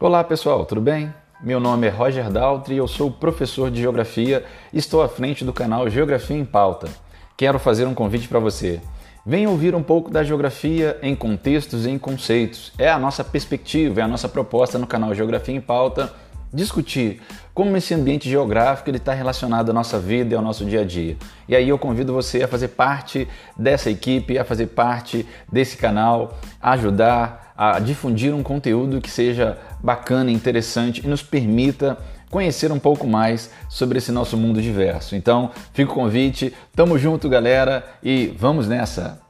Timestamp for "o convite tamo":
35.90-36.96